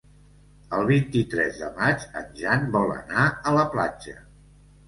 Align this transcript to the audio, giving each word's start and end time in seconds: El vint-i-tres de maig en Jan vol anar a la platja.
El 0.77 0.85
vint-i-tres 0.91 1.59
de 1.63 1.69
maig 1.75 2.07
en 2.21 2.25
Jan 2.41 2.65
vol 2.79 2.95
anar 2.97 3.29
a 3.51 3.55
la 3.61 3.67
platja. 3.77 4.19